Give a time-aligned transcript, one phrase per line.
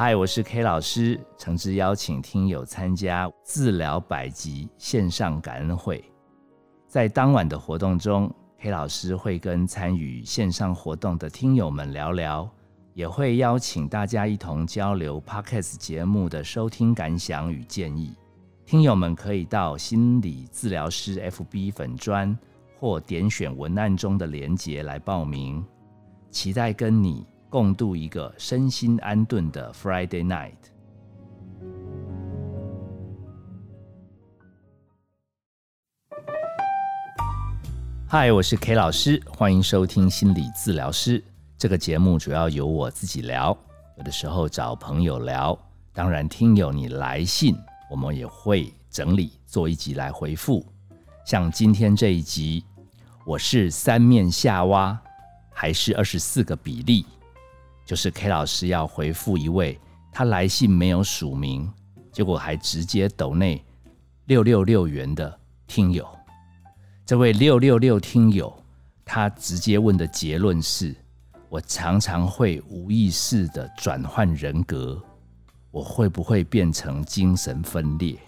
[0.00, 6.04] 嗨，我是 K 老师，诚挚邀请听友参加治疗百集线上感恩会。
[6.86, 12.48] 在当晚的活动中，K 老师会跟参与线上活动的听友们聊聊，
[12.94, 18.14] 也会邀请大家一同交流 Podcast 节目的收听感想与建议。
[18.64, 22.38] 听友们可以到心理治疗师 FB 粉专
[22.78, 25.66] 或点选文案中的连结来报名，
[26.30, 27.26] 期待跟你。
[27.50, 30.52] 共度一个身心安顿的 Friday night。
[38.06, 41.24] 嗨，我是 K 老师，欢迎收听心理治疗师
[41.56, 42.18] 这个节目。
[42.18, 43.56] 主要由我自己聊，
[43.96, 45.58] 有的时候找朋友聊。
[45.94, 47.56] 当然，听友你来信，
[47.90, 50.64] 我们也会整理做一集来回复。
[51.24, 52.62] 像今天这一集，
[53.24, 54.98] 我是三面下挖，
[55.50, 57.06] 还是二十四个比例？
[57.88, 59.80] 就是 K 老师要回复一位
[60.12, 61.72] 他来信没有署名，
[62.12, 63.64] 结果还直接抖内
[64.26, 66.06] 六六六元的听友。
[67.06, 68.54] 这位六六六听友，
[69.06, 70.94] 他直接问的结论是：
[71.48, 75.02] 我常常会无意识的转换人格，
[75.70, 78.18] 我会不会变成精神分裂？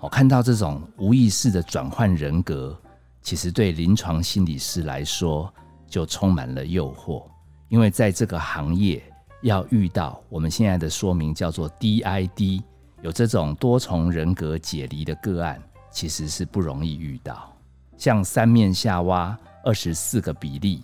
[0.00, 2.76] 我看到这种无意识的转换人格，
[3.22, 5.54] 其实对临床心理师来说
[5.88, 7.24] 就充满了诱惑。
[7.68, 9.02] 因为在这个行业，
[9.42, 12.62] 要遇到我们现在的说明叫做 DID，
[13.02, 17.52] 有这种多重人格解离的个案，其实是不容易遇到。
[17.96, 20.82] 像三面下挖二十四个比例，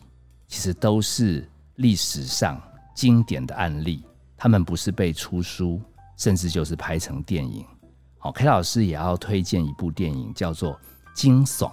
[0.49, 2.61] 其实都是历史上
[2.95, 4.05] 经典的案例，
[4.37, 5.81] 他们不是被出书，
[6.17, 7.65] 甚至就是拍成电影。
[8.19, 10.73] 好，K 老师也要推荐一部电影，叫做
[11.15, 11.67] 《惊悚》，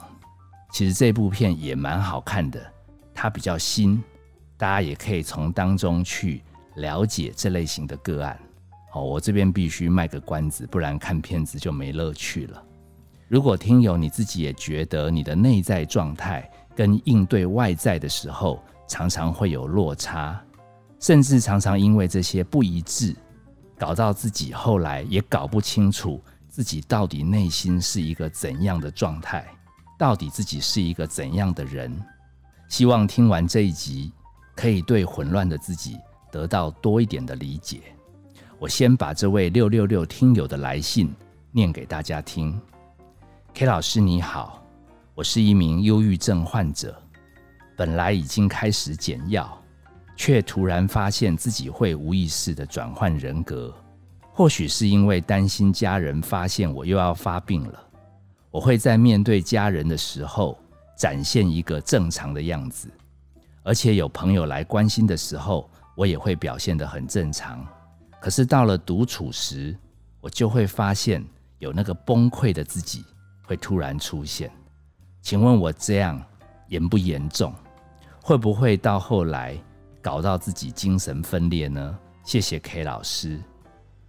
[0.72, 2.60] 其实这部片也蛮好看的，
[3.14, 4.04] 它比较新。
[4.60, 6.44] 大家也可以从当中去
[6.76, 8.38] 了解这类型的个案。
[8.92, 12.62] 好，我这边必须卖个关子，不然看片子就没乐趣了。
[13.30, 20.38] 如果听友你自己也觉得你的内在状态跟应对外在的时候常常会有落差，
[21.00, 23.16] 甚至常常因为这些不一致，
[23.78, 29.46] 搞到自己后来也搞不清楚自己到底内心是一个怎样的状态，
[29.98, 31.98] 到底自己是一个怎样的人。
[32.68, 34.12] 希望听完这一集。
[34.60, 35.98] 可以对混乱的自己
[36.30, 37.80] 得到多一点的理解。
[38.58, 41.16] 我先把这位六六六听友的来信
[41.54, 42.60] 念给大家听。
[43.54, 44.62] K 老师你好，
[45.16, 47.02] 我是一名忧郁症患者，
[47.78, 49.50] 本来已经开始减药，
[50.18, 53.74] 却突然发现自己会无意识的转换人格。
[54.34, 57.82] 或许是因为担心家人发现我又要发病了，
[58.52, 60.60] 我会在面对家人的时候
[60.98, 62.92] 展现一个正常的样子。
[63.64, 67.66] 而且有朋友来关心的时候，我也会表现得很正常。
[68.22, 69.78] 可是到了独处时，
[70.22, 71.24] 我就会发现
[71.60, 73.06] 有那个崩溃的自己
[73.44, 74.50] 会突然出现。
[75.22, 76.22] 请问我这样
[76.70, 77.54] 严不严重？
[78.22, 79.58] 会不会到后来
[80.02, 81.98] 搞到自己精神分裂呢？
[82.24, 83.40] 谢谢 K 老师，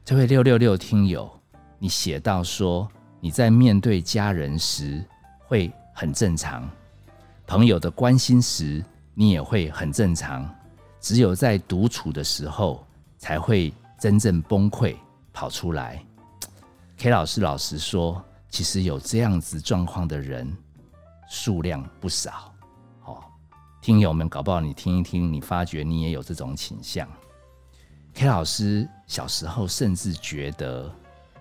[0.04, 1.30] 这位六六六听友，
[1.78, 2.88] 你写到说
[3.20, 5.04] 你在面对家人时
[5.46, 6.68] 会很正常，
[7.46, 8.84] 朋友的关心时。
[9.14, 10.48] 你也会很正常，
[11.00, 12.86] 只有在独处的时候
[13.18, 14.96] 才会真正崩溃
[15.32, 16.02] 跑出来。
[16.96, 20.50] K 老师老实说，其实有这样子状况的人
[21.28, 22.52] 数量不少。
[23.04, 23.22] 哦，
[23.80, 27.08] 听友们，搞不好你听一听，你发觉你也有这种倾向。
[28.14, 30.92] K 老师小时候甚至觉得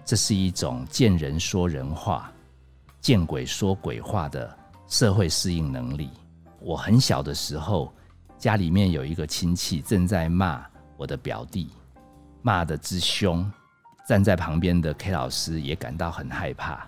[0.06, 2.32] 这是一种见人说人话、
[3.02, 4.58] 见鬼说鬼话的
[4.88, 6.10] 社会适应能力。
[6.62, 7.94] 我很小的时候，
[8.38, 10.66] 家里面有一个亲戚正在骂
[10.98, 11.70] 我的表弟，
[12.42, 13.50] 骂的之凶，
[14.06, 16.86] 站在旁边的 K 老师也感到很害怕。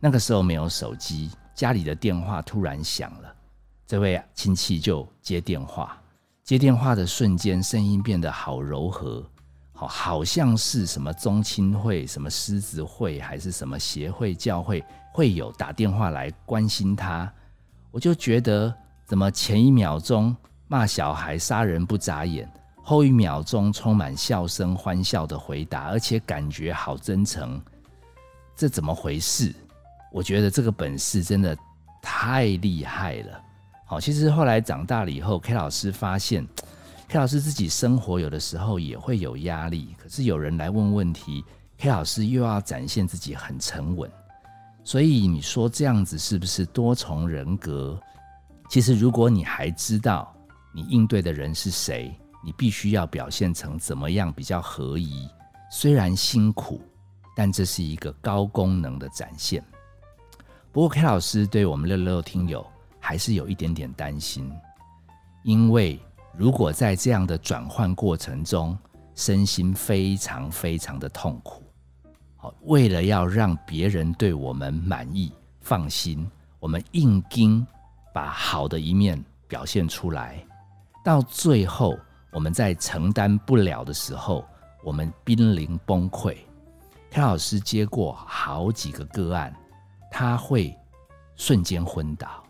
[0.00, 3.32] 那个时候没有手机，家里的电话突然响了，
[3.86, 5.96] 这位亲戚就接电话。
[6.42, 9.24] 接电话的瞬间，声音变得好柔和，
[9.74, 17.32] 好，好像是什么宗亲会、什么狮子会，还是什么协会、教会会有打电话来关心他。
[17.92, 18.74] 我就觉得。
[19.08, 22.46] 怎么前一秒钟骂小孩杀人不眨眼，
[22.84, 27.58] 后一秒钟充满笑声欢笑的回答，而且感觉好真诚，
[28.54, 29.54] 这怎么回事？
[30.12, 31.56] 我觉得这个本事真的
[32.02, 33.40] 太厉害了。
[33.86, 36.46] 好，其实后来长大了以后，K 老师发现
[37.08, 41.42] ，K 老师自己生活有的时候也会有压力，可是有人来问问题
[41.78, 44.10] ，K 老师又要展现自己很沉稳，
[44.84, 47.98] 所以你说这样子是不是多重人格？
[48.68, 50.34] 其实，如果你还知道
[50.74, 55.26] 你应对的人是谁，你必须要表现成怎么样比较合宜。
[55.70, 56.80] 虽然辛苦，
[57.34, 59.64] 但这是一个高功能的展现。
[60.70, 62.64] 不过 K 老师对我们六六听友
[63.00, 64.52] 还是有一点点担心，
[65.42, 65.98] 因为
[66.36, 68.78] 如果在这样的转换过程中，
[69.14, 71.62] 身心非常非常的痛苦。
[72.36, 76.30] 好，为了要让别人对我们满意、放心，
[76.60, 77.66] 我们硬盯
[78.18, 80.44] 把好的一面表现出来，
[81.04, 81.96] 到最后
[82.32, 84.44] 我们在承担不了的时候。
[84.82, 86.36] 我们濒临崩溃。
[87.10, 89.54] K 老师接过好几个个案，
[90.10, 90.76] 他会
[91.36, 92.42] 瞬间昏倒，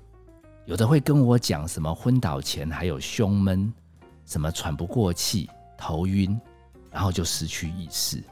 [0.64, 3.70] 有的会跟我讲什么昏倒前还有胸闷，
[4.24, 6.40] 什么喘不过气、头晕，
[6.90, 8.22] 然后就失去意识。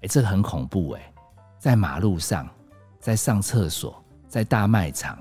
[0.00, 1.12] 哎，这个很恐怖哎，
[1.58, 2.48] 在马路上，
[2.98, 5.18] 在上厕所，在大卖场，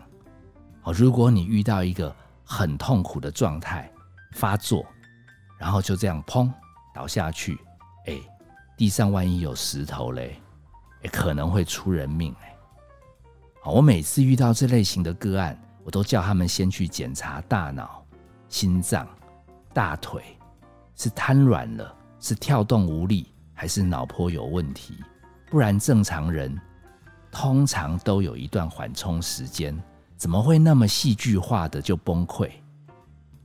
[0.91, 3.91] 如果你遇到一个很痛苦的状态
[4.33, 4.85] 发作，
[5.57, 6.51] 然后就这样砰
[6.93, 7.57] 倒下去。
[8.05, 8.19] 哎，
[8.77, 10.39] 地上万一有石头嘞，
[11.01, 12.55] 也可能会出人命哎。
[13.61, 18.05] 好，我每次遇到这类型的个案，我都叫他们先去检查大脑、
[18.47, 19.07] 心脏、
[19.73, 20.23] 大腿，
[20.95, 24.97] 是瘫软了，是跳动无力，还是脑波有问题？
[25.49, 26.57] 不然正常人
[27.31, 29.77] 通常都有一段缓冲时间，
[30.17, 32.49] 怎么会那么戏剧化的就崩溃？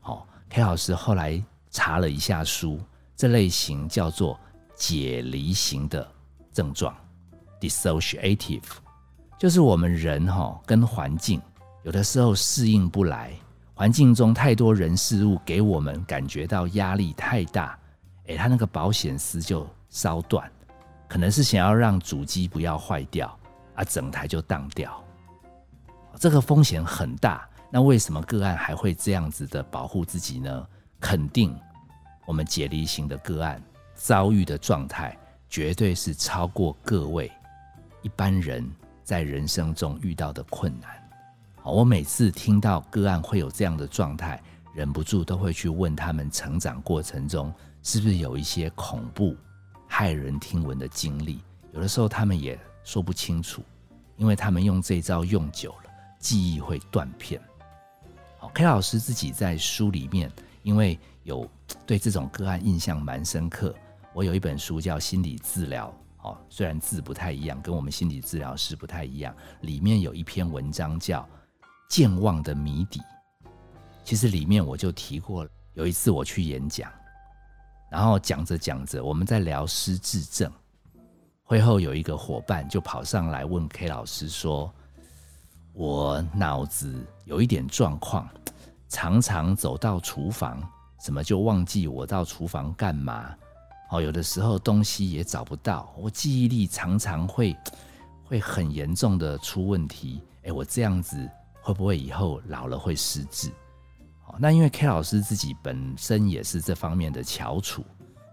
[0.00, 1.40] 好，K 老师后来
[1.70, 2.80] 查了一下书，
[3.14, 4.38] 这类型叫做。
[4.74, 6.04] 解离型的
[6.52, 6.92] 症状
[7.60, 8.64] ，dissociative，
[9.38, 11.40] 就是我们人哈跟环境
[11.84, 13.32] 有的时候适应不来，
[13.74, 17.78] 环境中太多人事物给我们感觉到压力太大，
[18.26, 20.50] 诶，他那个保险丝就烧断，
[21.06, 23.38] 可能是想要让主机不要坏掉，
[23.76, 25.00] 啊，整台就当掉，
[26.18, 27.48] 这个风险很大。
[27.70, 30.66] 那为什么个案还会这样子的保护自己呢？
[31.00, 31.58] 肯定
[32.26, 33.62] 我们解离型的个案。
[33.94, 35.16] 遭遇的状态
[35.48, 37.30] 绝对是超过各位
[38.02, 38.68] 一般人
[39.04, 40.90] 在人生中遇到的困难。
[41.60, 44.42] 好，我每次听到个案会有这样的状态，
[44.74, 49.36] 忍不住都会去问他们成长过程中是不是有一些恐怖、
[49.88, 51.40] 骇人听闻的经历。
[51.72, 53.62] 有的时候他们也说不清楚，
[54.16, 55.90] 因为他们用这招用久了，
[56.22, 57.38] 记忆会断片。
[58.38, 60.30] 好，K 老师自己在书里面，
[60.62, 61.46] 因为有
[61.84, 63.74] 对这种个案印象蛮深刻。
[64.14, 65.92] 我有一本书叫《心理治疗》，
[66.28, 69.34] 哦，虽然字不太一样，跟我们心理治疗师不太一样。
[69.62, 71.22] 里面有一篇文章叫
[71.88, 73.00] 《健忘的谜底》。
[74.04, 76.90] 其实里面我就提过，有一次我去演讲，
[77.90, 80.52] 然后讲着讲着，我们在聊失智症。
[81.42, 84.72] 会后有一个伙伴就跑上来问 K 老师说
[85.72, 88.28] ：“我脑子有一点状况，
[88.88, 90.62] 常常走到厨房，
[91.00, 93.34] 怎么就忘记我到厨房干嘛？”
[93.90, 97.54] 哦，有的时候东西也找不到，我记忆力常常会
[98.24, 100.22] 会很严重的出问题。
[100.44, 101.28] 哎，我这样子
[101.60, 103.50] 会不会以后老了会失智？
[104.26, 107.84] 哦，那因为 K 老师自己本身也是这方面的翘楚，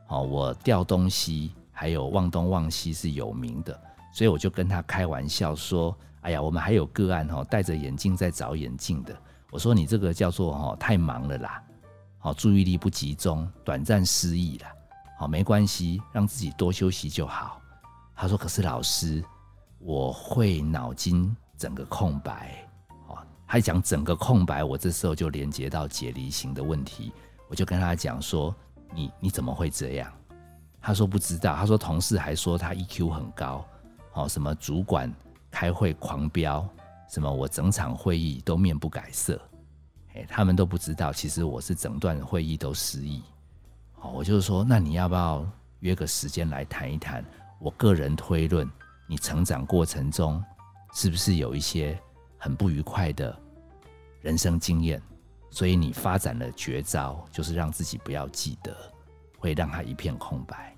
[0.07, 3.77] 哦，我掉东西还有忘东忘西是有名的，
[4.13, 9.16] 所以我就跟他开玩笑说：“哎呀，我们还有个案哈，戴着眼镜在找眼镜的。
[9.51, 11.63] 我说你这个叫做哈太忙了啦，
[12.18, 14.68] 好注意力不集中，短暂失忆了。”
[15.18, 17.62] 好，没关系，让自己多休息就好。
[18.15, 19.24] 他说：“可是老师，
[19.79, 22.65] 我会脑筋整个空白。”
[23.08, 23.17] 哦，
[23.48, 27.12] 他讲整个空白，我这时候就连接到解离型的问题，
[27.50, 28.55] 我就跟他讲说
[28.96, 30.12] ：“你你怎么会这样？”
[30.82, 33.65] 他说：“不知道。”他说：“同事还说他 EQ 很高，
[34.13, 35.13] 哦，什么主管
[35.51, 36.68] 开会狂飙，
[37.10, 39.39] 什么我整场会议都面不改色。”
[40.15, 43.22] 哎，他们都不知道，其实我是整段会议都失忆。
[44.01, 45.46] 哦，我就是说，那你要不要
[45.82, 47.24] 约个时间来谈一谈？
[47.60, 48.68] 我个人推论，
[49.08, 50.44] 你成长过程中
[50.94, 52.00] 是不是有一些
[52.38, 53.38] 很不愉快的
[54.22, 55.01] 人生经验？
[55.51, 58.75] 所以你发展了绝招，就是让自己不要记得，
[59.38, 60.75] 会让他一片空白。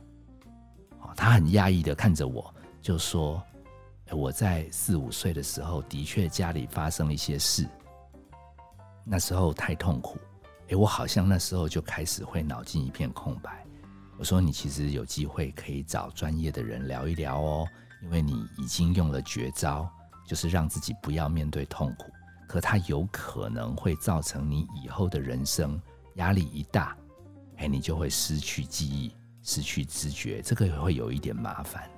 [1.02, 3.42] 哦，他很压抑的看着我，就说
[4.16, 7.68] ：“我在四五岁的时候，的确家里发生了一些事，
[9.06, 10.18] 那时候太痛苦。”
[10.70, 13.66] 哎，我好像那时候就开始会脑筋一片空白。
[14.18, 17.68] 我说你其实有机会可以找专业的人聊一聊哦，
[18.04, 19.90] 因为你已经用了绝招，
[20.26, 22.06] 就是让自己不要面对痛苦。
[22.48, 25.82] 可它有可能会造成你以后的人生
[26.16, 26.96] 压力一大，
[27.58, 31.90] 哎，你就会失去记忆、失去知觉，这个会有一点麻烦。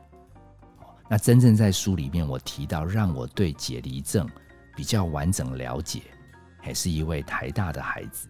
[1.13, 4.27] 那真正在书里面我提到，让我对解离症
[4.75, 6.01] 比较完整了解，
[6.59, 8.27] 还是一位台大的孩子。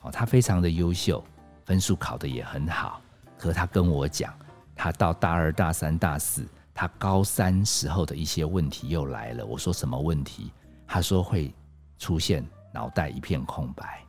[0.00, 1.22] 哦，他非常的优秀，
[1.66, 3.02] 分数考得也很好。
[3.36, 4.32] 可他跟我讲，
[4.74, 9.44] 他到大二、大三、大四，他高三时候的一些问题又来了。
[9.44, 10.50] 我说什么问题？
[10.86, 11.54] 他说会
[11.98, 14.02] 出现脑袋一片空白。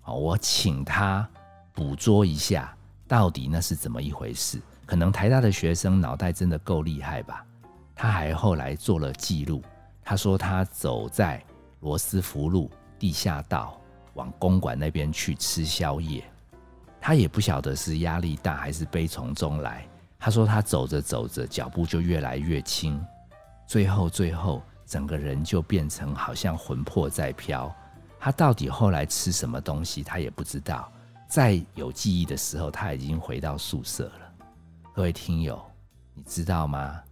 [0.00, 1.24] 好，我请他
[1.72, 2.76] 捕捉一下，
[3.06, 4.60] 到底那是怎么一回事？
[4.86, 7.44] 可能台大的学生脑袋真的够厉害吧？
[7.94, 9.62] 他还后来做了记录，
[10.02, 11.42] 他说他走在
[11.80, 13.80] 罗斯福路地下道
[14.14, 16.24] 往公馆那边去吃宵夜。
[17.00, 19.86] 他也不晓得是压力大还是悲从中来。
[20.18, 23.04] 他说他走着走着，脚步就越来越轻，
[23.66, 27.74] 最后最后整个人就变成好像魂魄在飘。
[28.20, 30.90] 他到底后来吃什么东西，他也不知道。
[31.26, 34.21] 在有记忆的时候，他已经回到宿舍了。
[34.94, 35.58] 各位听友，
[36.12, 37.02] 你知道吗？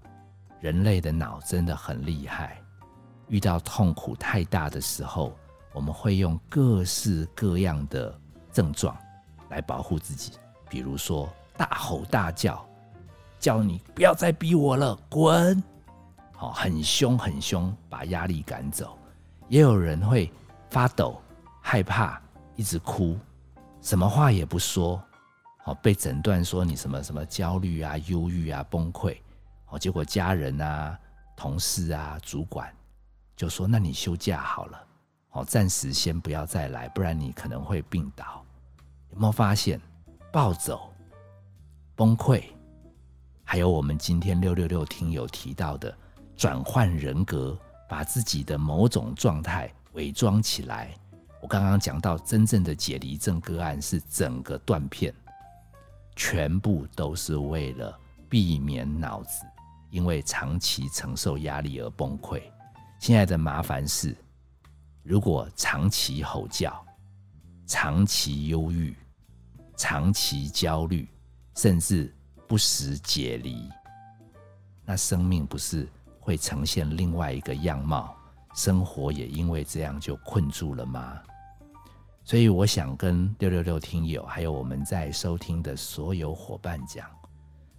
[0.61, 2.63] 人类的脑真的很厉害。
[3.29, 5.35] 遇到痛苦太大的时候，
[5.73, 8.15] 我们会用各式各样的
[8.53, 8.95] 症状。
[9.49, 10.33] 来保护自己，
[10.69, 12.63] 比如说大吼大叫，
[13.39, 15.61] 叫你不要再逼我了，滚！
[16.33, 18.99] 好，很凶很凶，把压力赶走。
[19.49, 20.31] 也有人会
[20.69, 21.19] 发抖、
[21.63, 22.21] 害怕，
[22.57, 23.19] 一直哭，
[23.81, 25.03] 什么话也不说。
[25.75, 29.17] 被诊断说你什么什么焦虑啊、忧郁啊、崩溃。
[29.69, 30.99] 哦，结果家人啊、
[31.37, 32.75] 同事啊、主管
[33.37, 34.87] 就说：“那你休假好了，
[35.29, 38.45] 好，暂时先不要再来，不然你可能会病倒。”
[39.13, 39.81] 有没有发现，
[40.33, 40.93] 暴走、
[41.97, 42.43] 崩溃，
[43.45, 45.97] 还有我们今天六六六听友提到的
[46.37, 47.59] 转换人格，
[47.89, 50.95] 把自己的某种状态伪装起来。
[51.41, 55.15] 我刚刚讲到，真正的解离症个案是整个断片，
[56.23, 57.99] 全部都是为了
[58.29, 59.47] 避免脑子
[59.89, 62.43] 因为长期承受压力而崩溃。
[62.99, 64.15] 现在的麻烦是，
[65.03, 66.79] 如果长期吼叫。
[67.67, 68.95] 长期忧郁、
[69.77, 71.09] 长期焦虑，
[71.57, 72.15] 甚至
[72.47, 73.71] 不时解离，
[74.85, 78.15] 那生命不是会呈现另外一个样貌？
[78.55, 81.23] 生活也因为这样就困住了吗？
[82.31, 87.05] 所以我想跟六六六听友，还有我们在收听的所有伙伴讲，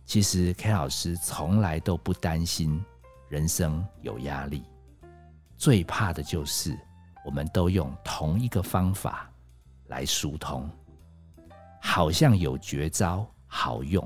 [0.05, 2.83] 其实 K 老师从来都不担心
[3.29, 4.65] 人生有压力，
[5.55, 6.77] 最怕的就是
[7.23, 9.31] 我们都用同一个方法。
[9.87, 10.69] 来疏通，
[11.81, 14.05] 好像有绝招好用，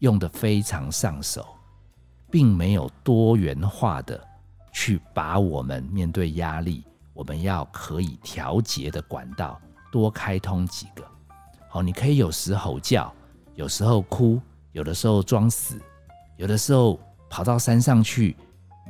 [0.00, 1.46] 用的非常上手，
[2.30, 4.22] 并没有多元化的
[4.70, 9.58] 去把我们面对压力，我们要可以调节的管道
[9.90, 11.04] 多开通几个。
[11.68, 13.12] 好，你可以有时吼叫，
[13.54, 14.40] 有时候哭，
[14.72, 15.80] 有的时候装死，
[16.36, 18.36] 有的时候跑到山上去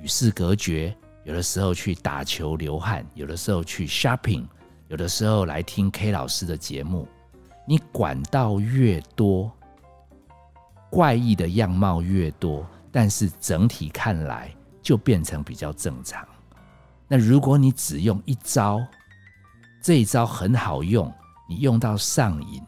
[0.03, 4.47] 与世隔绝，有的时候去打球流汗，有的时候去 shopping。
[4.89, 7.07] 有的时候来听 K 老师的节目，
[7.67, 9.53] 你管道越多，
[10.89, 14.51] 怪异的样貌越多，但是整体看来
[14.81, 16.27] 就变成比较正常。
[17.07, 18.81] 那如果你只用一招，
[19.81, 21.13] 这一招很好用，
[21.49, 22.63] 你用到上瘾，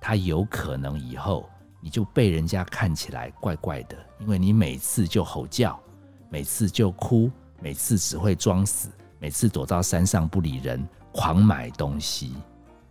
[0.00, 1.48] 它有可能以后
[1.80, 5.78] 你就被人家看起来怪怪的，因为你每次就吼叫，
[6.28, 10.86] 每次就哭，每次只会装死，每次躲到山上不理人。
[11.10, 12.36] 狂买东西，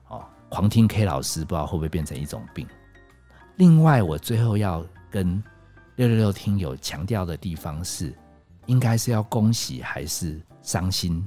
[0.09, 2.67] 哦，狂听 K 老师，不知道会不会变成一种病。
[3.55, 5.41] 另外，我最后要跟
[5.95, 8.13] 六六六听友强调的地方是，
[8.65, 11.25] 应该是要恭喜还是伤心？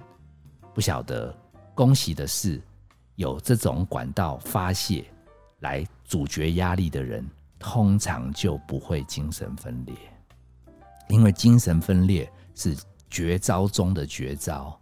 [0.75, 1.34] 不晓得。
[1.80, 2.60] 恭喜的是，
[3.14, 5.02] 有这种管道发泄
[5.60, 7.26] 来阻绝压力的人，
[7.58, 9.96] 通常就不会精神分裂，
[11.08, 12.76] 因为精神分裂是
[13.08, 14.78] 绝招中的绝招，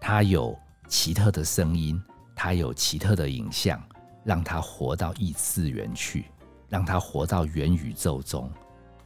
[0.00, 0.58] 它有。
[0.88, 2.02] 奇特的声音，
[2.34, 3.80] 它有奇特的影像，
[4.24, 6.26] 让它活到异次元去，
[6.68, 8.50] 让它活到元宇宙中。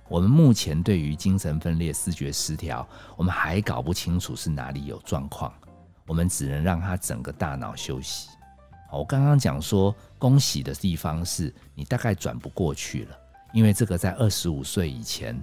[0.09, 5.53] 我们目前对于精神分裂、视觉失调，我们还搞不清楚是哪里有状况，
[6.09, 8.31] 我们只能让他整个大脑休息。
[8.91, 13.17] 我刚刚讲说，恭喜的地方是你大概转不过去了，
[13.53, 15.41] 因为这个在二十五岁以前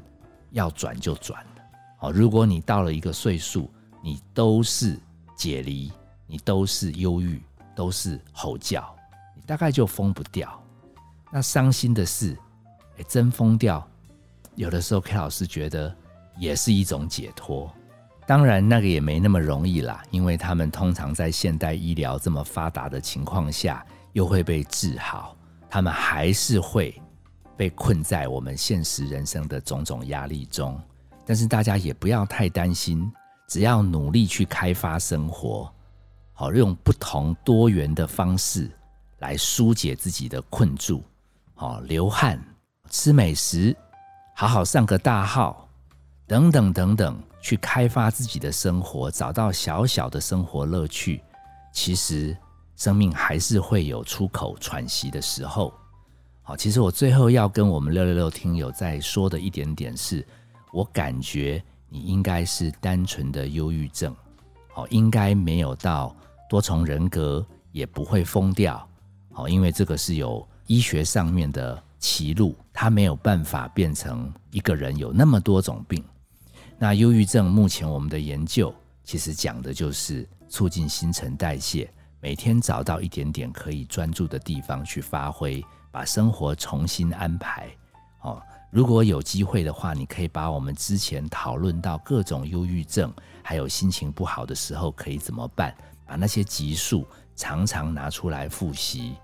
[0.51, 1.61] 要转就转了。
[1.97, 4.99] 好，如果你到了一个岁数，你都是
[5.37, 5.89] 解离。
[6.27, 7.39] 你都是忧郁，
[7.75, 8.95] 都是吼叫，
[9.35, 10.59] 你大概就疯不掉。
[11.31, 12.35] 那伤心的是，
[12.97, 13.87] 哎，真疯掉，
[14.55, 15.95] 有的时候 K 老师觉得
[16.35, 17.71] 也是一种解脱。
[18.27, 25.37] 当然，那个也没那么容易啦，因为他们通常在现代医疗这么发达的情况下，又会被治好，
[25.69, 26.99] 他们还是会
[27.55, 30.79] 被困在我们现实人生的种种压力中。
[31.23, 33.11] 但是大家也不要太担心，
[33.47, 35.71] 只要努力去开发生活。
[36.33, 38.69] 好，用不同多元的方式
[39.19, 41.03] 来疏解自己的困住，
[41.55, 42.43] 哦，流汗、
[42.89, 43.75] 吃美食、
[44.35, 45.69] 好好上个大号，
[46.27, 51.21] 等等等等，去开发自己的生活，找到小小的生活乐趣。
[51.71, 52.35] 其实，
[52.75, 55.71] 生命还是会有出口喘息的时候。
[56.41, 60.25] 好，其实我最后要跟我们六六六听友再说的一点点是，
[60.73, 64.15] 我感觉你应该是单纯的忧郁症，
[64.73, 66.15] 好，应该没有到
[66.49, 68.89] 多重人格，也不会疯掉。
[69.31, 76.03] 好，因为这个是有医学上面的歧路，它没有办法变成一个人有那么多种病。
[76.77, 81.89] 那忧郁症目前我们的研究其实讲的就是促进新陈代谢，
[82.19, 87.69] 每天找到一点点可以专注的地方去发挥，把生活重新安排。
[88.21, 88.41] 哦，
[88.71, 95.73] 如果有机会的话，你可以把我们之前讨论到各种忧郁症，还有心情不好的时候可以怎么办，
[96.05, 99.15] 把那些集数常常拿出来复习。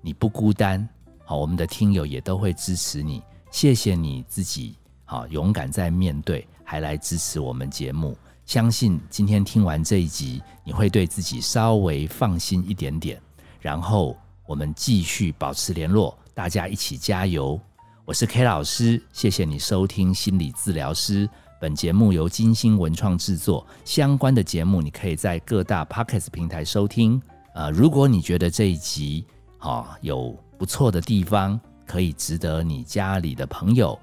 [0.00, 0.86] 你不孤单，
[1.24, 3.22] 好，我们的听友也都会支持你。
[3.50, 4.76] 谢谢你自己，
[5.08, 8.18] 好，勇敢在面对，还来支持我们节目。
[8.44, 13.22] 相信今天听完这一集，你会对自己稍微放心一点点。
[13.60, 17.58] 然后我们继续保持联络，大家一起加油。
[18.04, 21.28] 我是 K 老师，谢谢你收听心理治疗师。
[21.60, 27.22] 本节目由金星文创制作，相关的节目你可以在各大 Podcast 平台收听。
[27.54, 29.24] 呃，如果你觉得这一集，
[29.58, 33.96] 啊，有不错的地方可以值得你家里的朋友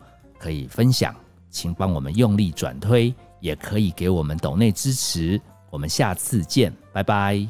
[0.44, 1.16] 可以分享
[1.50, 5.40] 请帮我们用力转推也可以给我们抖内支持。
[5.70, 7.48] 我们下次见拜拜。